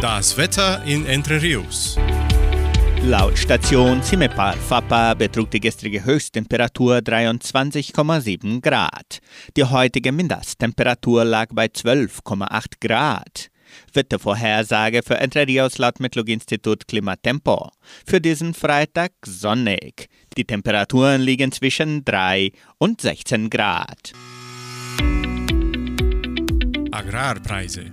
[0.00, 1.96] Das Wetter in Entre Rios.
[3.06, 9.20] Laut Station Cimepar Fapa betrug die gestrige Höchsttemperatur 23,7 Grad.
[9.56, 13.50] Die heutige Mindesttemperatur lag bei 12,8 Grad.
[13.92, 17.70] Wettervorhersage für Entre Rios laut Metlog-Institut Klimatempo.
[18.04, 20.08] Für diesen Freitag sonnig.
[20.36, 24.14] Die Temperaturen liegen zwischen 3 und 16 Grad.
[26.90, 27.88] Agrarpreise.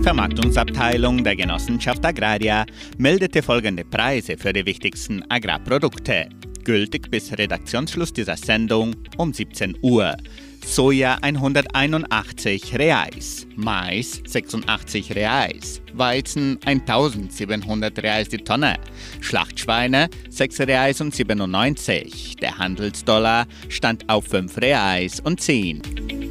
[0.00, 2.64] Die Vermarktungsabteilung der Genossenschaft Agraria
[2.96, 6.30] meldete folgende Preise für die wichtigsten Agrarprodukte.
[6.64, 10.16] Gültig bis Redaktionsschluss dieser Sendung um 17 Uhr.
[10.64, 18.78] Soja 181 Reais, Mais 86 Reais, Weizen 1700 Reais die Tonne,
[19.20, 22.36] Schlachtschweine 6 Reais und 97.
[22.36, 26.29] Der Handelsdollar stand auf 5 Reais und 10.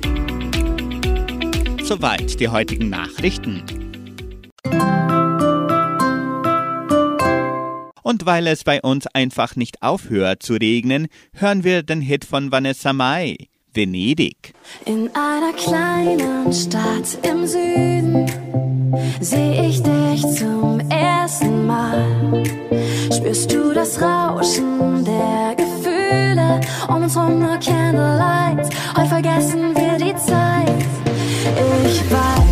[1.90, 3.64] Soweit die heutigen Nachrichten.
[8.04, 12.52] Und weil es bei uns einfach nicht aufhört zu regnen, hören wir den Hit von
[12.52, 13.38] Vanessa Mai,
[13.74, 14.54] Venedig.
[14.86, 18.28] In einer kleinen Stadt im Süden
[19.20, 22.44] sehe ich dich zum ersten Mal.
[23.12, 26.62] Spürst du das Rauschen der Gefühle?
[26.88, 28.70] Um uns rum nur Candlelight.
[28.96, 31.09] Heute vergessen wir die Zeit.
[31.86, 32.49] Ich weiß,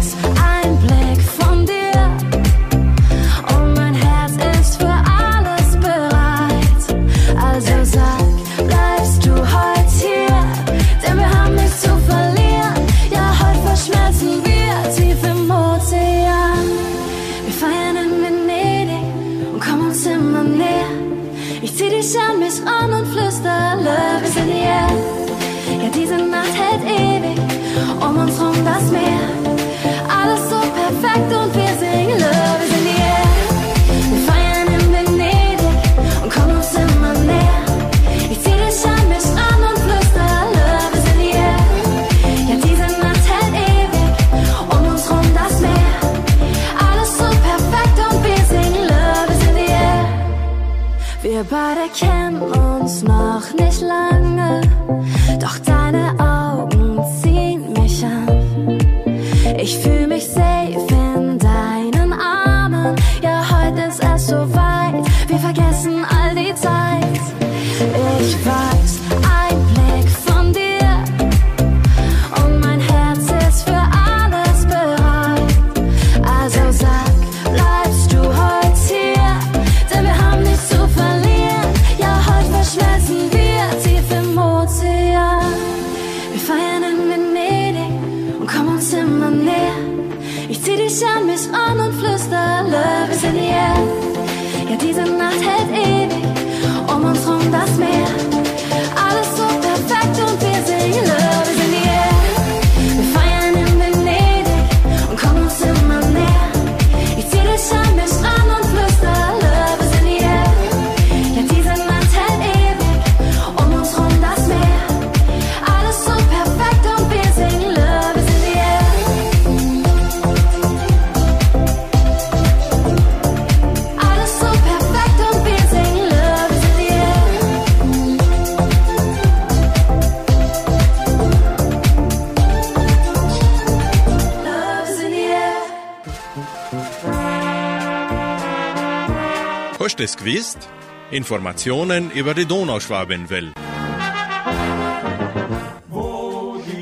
[141.17, 143.53] Informationen über die Donauschwabenwelle.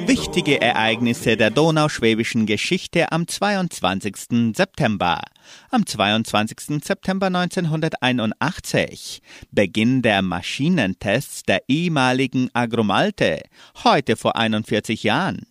[0.08, 4.54] Wichtige Ereignisse der donauschwäbischen Geschichte am 22.
[4.54, 5.22] September.
[5.72, 6.84] Am 22.
[6.84, 9.22] September 1981
[9.52, 13.42] Beginn der Maschinentests der ehemaligen Agromalte,
[13.86, 15.48] heute vor 41 Jahren.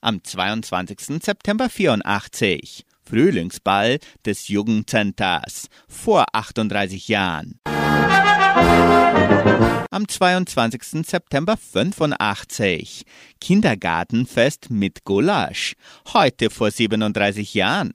[0.00, 1.22] Am 22.
[1.22, 7.60] September 84 Frühlingsball des Jugendcenters vor 38 Jahren.
[9.90, 11.06] Am 22.
[11.06, 13.04] September 85
[13.40, 15.74] Kindergartenfest mit Gulasch,
[16.12, 17.92] heute vor 37 Jahren.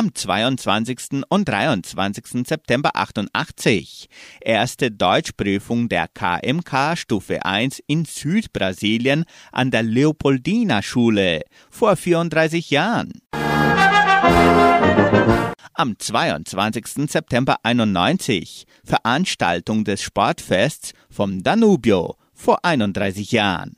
[0.00, 1.24] Am 22.
[1.28, 2.46] und 23.
[2.48, 4.08] September 88
[4.40, 13.12] erste Deutschprüfung der KMK Stufe 1 in Südbrasilien an der Leopoldina Schule vor 34 Jahren.
[15.74, 17.10] Am 22.
[17.10, 23.76] September 91 Veranstaltung des Sportfests vom Danubio vor 31 Jahren.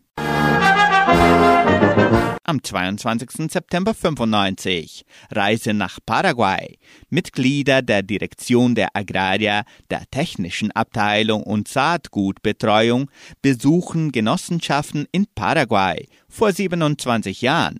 [2.53, 3.51] Am 22.
[3.51, 6.77] September 95 Reise nach Paraguay.
[7.09, 16.53] Mitglieder der Direktion der Agrarier, der Technischen Abteilung und Saatgutbetreuung besuchen Genossenschaften in Paraguay vor
[16.53, 17.79] 27 Jahren.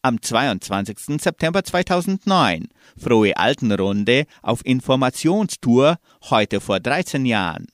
[0.00, 1.20] Am 22.
[1.20, 5.98] September 2009 Frohe Altenrunde auf Informationstour
[6.30, 7.66] heute vor 13 Jahren.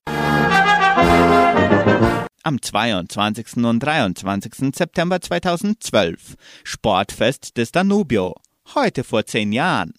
[2.47, 3.64] Am 22.
[3.64, 4.76] und 23.
[4.76, 8.34] September 2012 Sportfest des Danubio
[8.74, 9.95] heute vor 10 Jahren.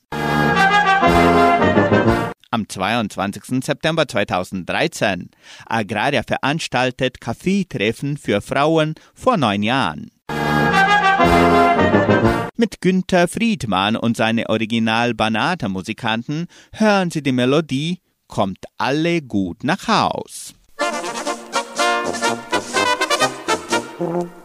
[2.51, 3.65] Am 22.
[3.65, 5.31] September 2013
[5.65, 10.11] Agraria veranstaltet Kaffeetreffen für Frauen vor neun Jahren.
[12.57, 20.53] Mit Günther Friedmann und seine Original-Banata-Musikanten hören Sie die Melodie Kommt alle gut nach Haus.
[23.97, 24.44] Heute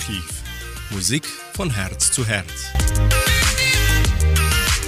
[0.00, 0.42] Musikarchiv.
[0.90, 2.72] Musik von Herz zu Herz.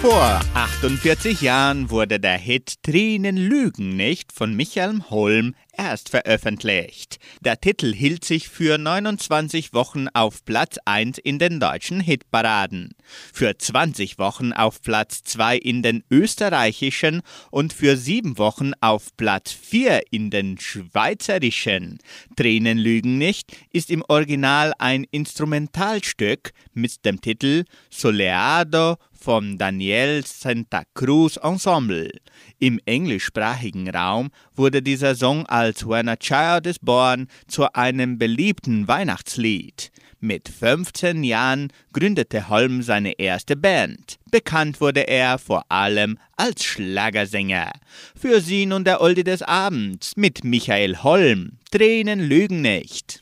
[0.00, 7.11] Vor 48 Jahren wurde der Hit Tränen lügen nicht von Michael Holm erst veröffentlicht.
[7.44, 12.94] Der Titel hielt sich für 29 Wochen auf Platz 1 in den deutschen Hitparaden,
[13.32, 17.20] für 20 Wochen auf Platz 2 in den österreichischen
[17.50, 21.98] und für 7 Wochen auf Platz 4 in den schweizerischen.
[22.36, 30.82] Tränen lügen nicht ist im Original ein Instrumentalstück mit dem Titel Soleado vom Daniel Santa
[30.94, 32.10] Cruz Ensemble.
[32.58, 38.88] Im englischsprachigen Raum wurde dieser Song als When a Child is Born zu einem beliebten
[38.88, 39.92] Weihnachtslied.
[40.18, 44.18] Mit 15 Jahren gründete Holm seine erste Band.
[44.30, 47.72] Bekannt wurde er vor allem als Schlagersänger.
[48.16, 51.58] Für Sie nun der Oldie des Abends mit Michael Holm.
[51.70, 53.21] Tränen lügen nicht.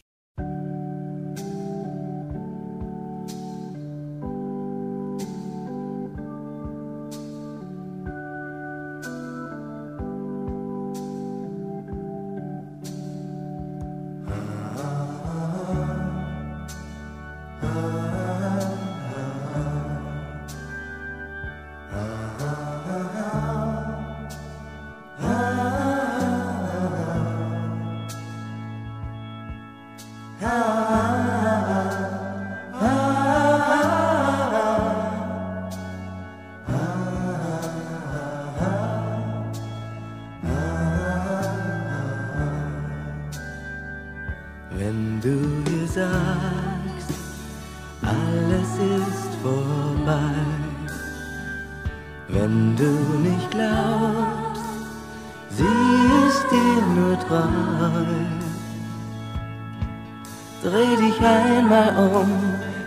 [61.70, 62.30] Einmal um,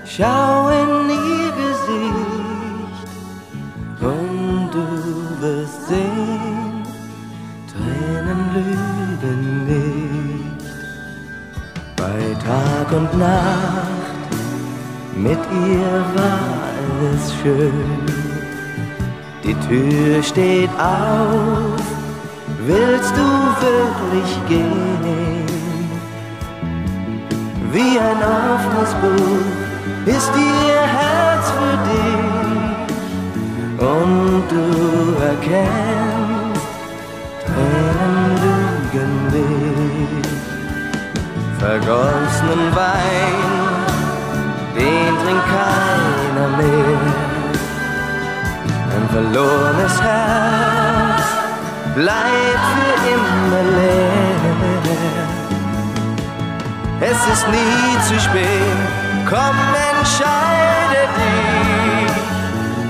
[0.06, 3.08] schau in ihr Gesicht
[4.02, 4.86] und du
[5.42, 6.84] wirst sehen,
[7.72, 10.66] Tränen lügen nicht.
[11.96, 14.32] Bei Tag und Nacht,
[15.16, 16.40] mit ihr war
[16.74, 18.00] alles schön.
[19.44, 21.82] Die Tür steht auf,
[22.66, 23.28] willst du
[23.66, 25.23] wirklich gehen?
[27.74, 29.46] Wie ein offenes Buch
[30.06, 32.24] ist ihr Herz für dich
[33.80, 34.66] und du
[35.20, 36.68] erkennst,
[37.48, 40.28] Tränen lügen nicht
[41.58, 43.42] vergossenen Wein,
[44.76, 47.02] den trinkt keiner mehr.
[48.96, 51.26] Ein verlorenes Herz
[51.96, 54.83] bleibt für immer leer.
[57.06, 58.78] Es ist nie zu spät,
[59.28, 59.58] komm,
[59.92, 62.16] entscheide dich,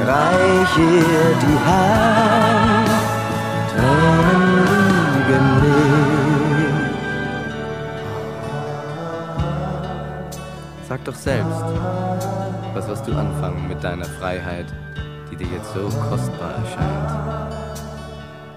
[0.07, 2.91] reich ihr die Hand,
[3.72, 6.93] Tränen lügen nicht.
[10.88, 11.66] Sag doch selbst,
[12.76, 14.68] was wirst du anfangen mit deiner Freiheit,
[15.32, 17.55] die dir jetzt so kostbar erscheint?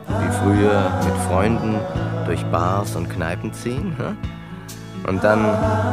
[0.06, 1.80] Wie früher mit Freunden
[2.26, 3.96] durch Bars und Kneipen ziehen?
[3.96, 4.35] Hm?
[5.06, 5.44] Und dann,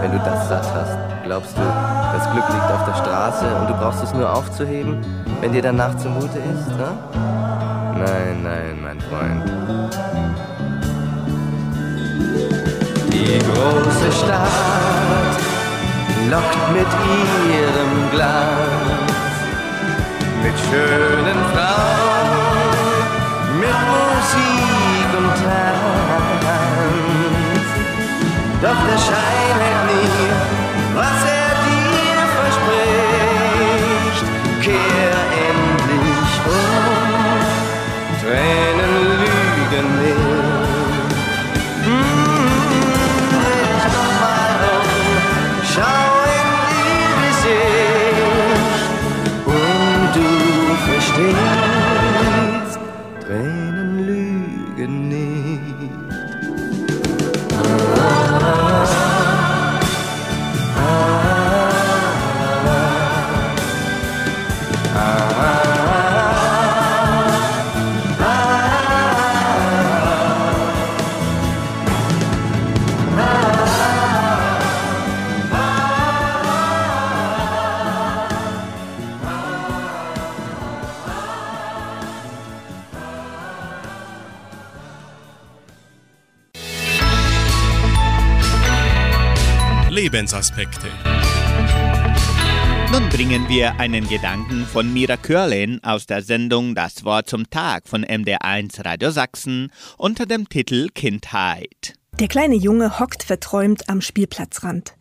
[0.01, 3.73] wenn du das satt hast, glaubst du, das Glück liegt auf der Straße und du
[3.75, 5.05] brauchst es nur aufzuheben,
[5.39, 6.67] wenn dir danach zumute ist?
[6.71, 6.97] Hm?
[7.95, 9.43] Nein, nein, mein Freund.
[13.11, 14.49] Die große Stadt
[16.31, 16.87] lockt mit
[17.53, 19.11] ihrem Glanz,
[20.41, 22.12] mit schönen Frauen,
[28.63, 30.29] Doch der Schein hält nie,
[30.95, 34.25] was er dir verspricht.
[34.61, 35.15] Kehr
[35.49, 37.39] endlich um,
[38.21, 40.22] Tränen lügen nicht.
[90.13, 90.85] Lebensaspekte.
[92.91, 97.87] Nun bringen wir einen Gedanken von Mira Körlin aus der Sendung Das Wort zum Tag
[97.87, 101.95] von MDR1 Radio Sachsen unter dem Titel Kindheit.
[102.19, 104.93] Der kleine Junge hockt verträumt am Spielplatzrand.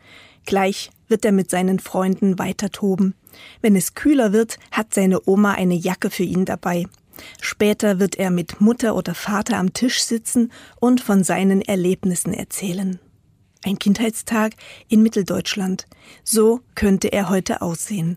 [0.46, 3.14] Gleich wird er mit seinen Freunden weiter toben.
[3.60, 6.86] Wenn es kühler wird, hat seine Oma eine Jacke für ihn dabei.
[7.38, 10.50] Später wird er mit Mutter oder Vater am Tisch sitzen
[10.80, 12.98] und von seinen Erlebnissen erzählen.
[13.64, 14.54] Ein Kindheitstag
[14.88, 15.86] in Mitteldeutschland.
[16.24, 18.16] So könnte er heute aussehen.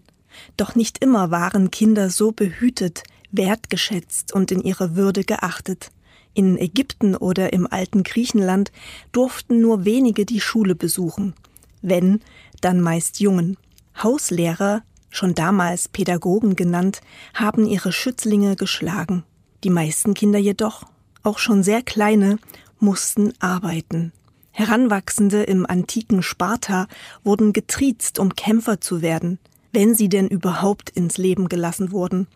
[0.57, 5.91] Doch nicht immer waren Kinder so behütet, wertgeschätzt und in ihrer Würde geachtet.
[6.33, 8.71] In Ägypten oder im alten Griechenland
[9.11, 11.35] durften nur wenige die Schule besuchen.
[11.81, 12.21] Wenn,
[12.61, 13.55] dann meist Jungen.
[14.01, 14.81] Hauslehrer,
[15.11, 17.01] schon damals Pädagogen genannt,
[17.35, 19.23] haben ihre Schützlinge geschlagen.
[19.63, 20.85] Die meisten Kinder jedoch,
[21.21, 22.39] auch schon sehr kleine,
[22.79, 24.11] mussten arbeiten.
[24.57, 26.87] Heranwachsende im antiken Sparta
[27.25, 29.37] wurden getriezt, um Kämpfer zu werden,
[29.73, 32.27] wenn sie denn überhaupt ins Leben gelassen wurden.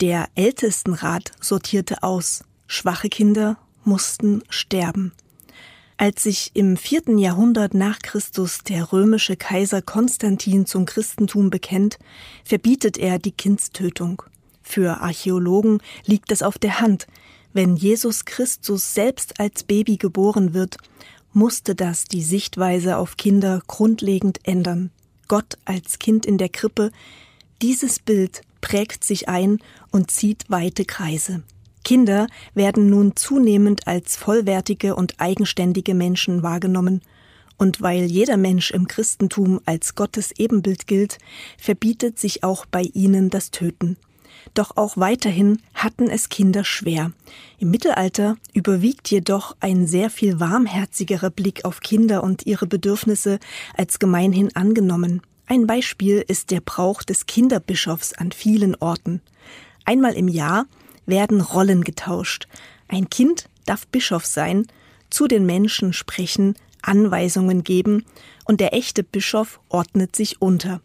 [0.00, 5.10] Der Ältestenrat sortierte aus, schwache Kinder mussten sterben.
[5.96, 11.98] Als sich im vierten Jahrhundert nach Christus der römische Kaiser Konstantin zum Christentum bekennt,
[12.44, 14.22] verbietet er die Kindstötung.
[14.62, 17.08] Für Archäologen liegt es auf der Hand,
[17.52, 20.76] wenn Jesus Christus selbst als Baby geboren wird,
[21.32, 24.90] musste das die Sichtweise auf Kinder grundlegend ändern.
[25.28, 26.90] Gott als Kind in der Krippe,
[27.62, 29.58] dieses Bild prägt sich ein
[29.90, 31.42] und zieht weite Kreise.
[31.84, 37.00] Kinder werden nun zunehmend als vollwertige und eigenständige Menschen wahrgenommen,
[37.56, 41.18] und weil jeder Mensch im Christentum als Gottes Ebenbild gilt,
[41.58, 43.98] verbietet sich auch bei ihnen das Töten.
[44.54, 47.12] Doch auch weiterhin hatten es Kinder schwer.
[47.58, 53.38] Im Mittelalter überwiegt jedoch ein sehr viel warmherzigerer Blick auf Kinder und ihre Bedürfnisse
[53.76, 55.22] als gemeinhin angenommen.
[55.46, 59.20] Ein Beispiel ist der Brauch des Kinderbischofs an vielen Orten.
[59.84, 60.66] Einmal im Jahr
[61.06, 62.46] werden Rollen getauscht.
[62.88, 64.66] Ein Kind darf Bischof sein,
[65.10, 68.04] zu den Menschen sprechen, Anweisungen geben
[68.44, 70.80] und der echte Bischof ordnet sich unter.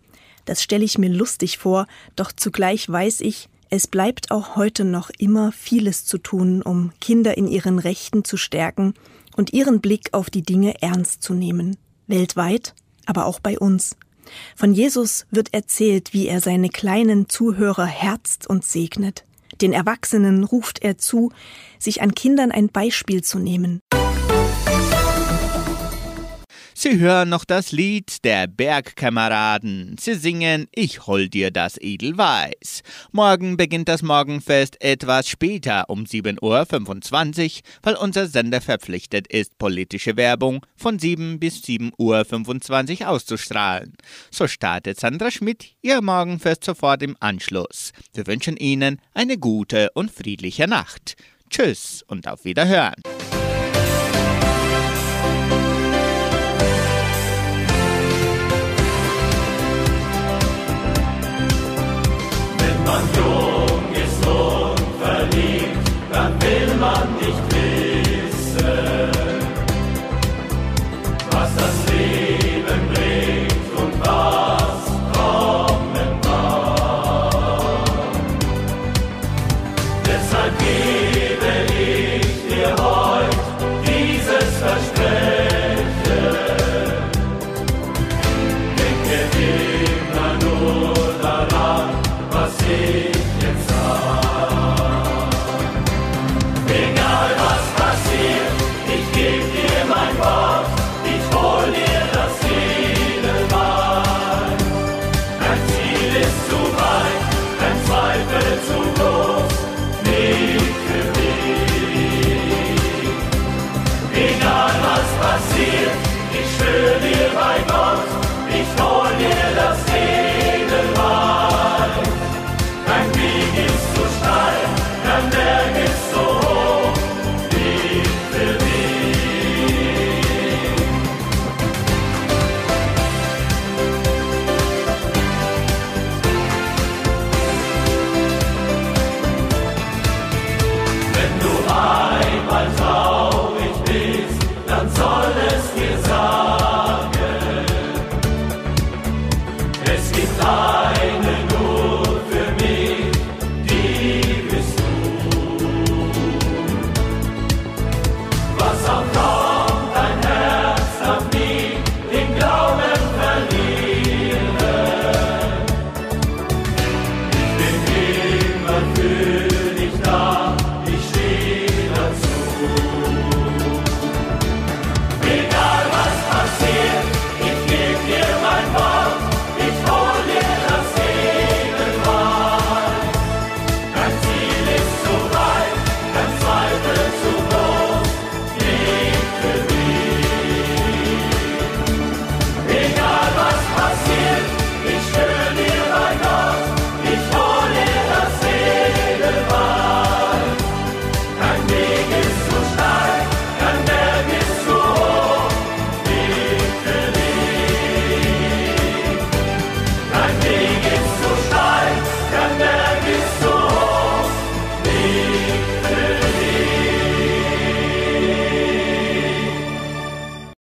[0.45, 5.09] Das stelle ich mir lustig vor, doch zugleich weiß ich, es bleibt auch heute noch
[5.18, 8.93] immer vieles zu tun, um Kinder in ihren Rechten zu stärken
[9.36, 11.78] und ihren Blick auf die Dinge ernst zu nehmen.
[12.07, 13.97] Weltweit, aber auch bei uns.
[14.55, 19.26] Von Jesus wird erzählt, wie er seine kleinen Zuhörer herzt und segnet.
[19.61, 21.32] Den Erwachsenen ruft er zu,
[21.80, 23.80] sich an Kindern ein Beispiel zu nehmen.
[26.78, 29.95] Sie hören noch das Lied der Bergkameraden.
[29.97, 32.82] Sie singen Ich hol dir das Edelweiß.
[33.13, 40.17] Morgen beginnt das Morgenfest etwas später um 7.25 Uhr, weil unser Sender verpflichtet ist, politische
[40.17, 43.93] Werbung von 7 bis 7.25 Uhr auszustrahlen.
[44.30, 47.93] So startet Sandra Schmidt ihr Morgenfest sofort im Anschluss.
[48.13, 51.15] Wir wünschen Ihnen eine gute und friedliche Nacht.
[51.49, 52.95] Tschüss und auf Wiederhören.
[62.86, 63.44] Man